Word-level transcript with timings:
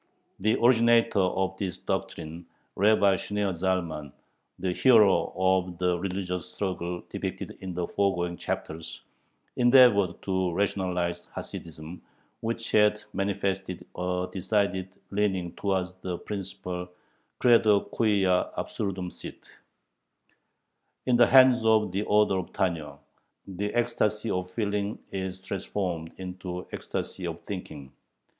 The 0.39 0.55
originator 0.59 1.19
of 1.19 1.55
this 1.59 1.77
doctrine, 1.77 2.47
Rabbi 2.75 3.17
Shneor 3.17 3.53
Zalman, 3.53 4.11
the 4.57 4.71
hero 4.73 5.31
of 5.35 5.77
the 5.77 5.99
religious 5.99 6.49
struggle 6.51 7.03
depicted 7.07 7.51
in 7.59 7.75
the 7.75 7.85
foregoing 7.85 8.35
chapters, 8.37 9.03
endeavored 9.57 10.19
to 10.23 10.53
rationalize 10.53 11.27
Hasidism, 11.35 12.01
which 12.39 12.71
had 12.71 13.03
manifested 13.13 13.85
a 13.95 14.27
decided 14.33 14.89
leaning 15.11 15.51
toward 15.53 15.89
the 16.01 16.17
principle 16.17 16.87
credo 17.37 17.81
quia 17.81 18.49
absurdum 18.57 19.11
sit. 19.11 19.51
In 21.05 21.15
the 21.15 21.27
hands 21.27 21.63
of 21.63 21.91
the 21.91 22.05
author 22.07 22.39
of 22.39 22.51
Tanyo, 22.53 22.97
the 23.45 23.71
ecstasy 23.75 24.31
of 24.31 24.49
feeling 24.49 24.97
is 25.11 25.39
transformed 25.39 26.11
into 26.17 26.65
ecstasy 26.71 27.27
of 27.27 27.39
thinking. 27.41 27.91